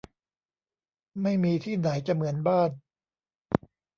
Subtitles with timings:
[1.21, 2.69] ไม่มีที่ไหนจะเหมือนบ้าน